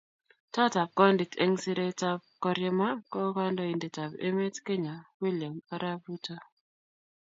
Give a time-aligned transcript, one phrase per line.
[0.53, 6.35] Toot ab Kondit eng siretab koriema ko kandoindet ab emetab Kenya William Arap Ruto